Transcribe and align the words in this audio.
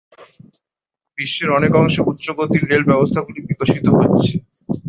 বিশ্বের 1.17 1.49
অনেক 1.57 1.71
অংশে 1.75 2.01
উচ্চ 2.09 2.25
গতির 2.37 2.63
রেল 2.65 2.83
ব্যবস্থাগুলি 2.89 3.39
বিকশিত 3.49 3.85
হচ্ছে। 3.97 4.33